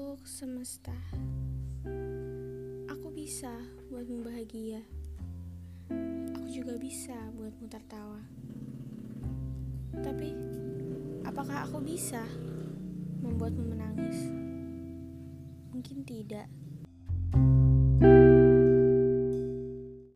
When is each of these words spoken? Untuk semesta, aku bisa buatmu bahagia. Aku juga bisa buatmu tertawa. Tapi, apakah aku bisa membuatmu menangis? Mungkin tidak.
Untuk 0.00 0.24
semesta, 0.24 0.96
aku 2.88 3.12
bisa 3.12 3.52
buatmu 3.92 4.24
bahagia. 4.24 4.80
Aku 6.40 6.48
juga 6.48 6.80
bisa 6.80 7.12
buatmu 7.36 7.68
tertawa. 7.68 8.24
Tapi, 10.00 10.32
apakah 11.20 11.68
aku 11.68 11.84
bisa 11.84 12.24
membuatmu 13.20 13.76
menangis? 13.76 14.24
Mungkin 15.68 16.08
tidak. 16.08 16.48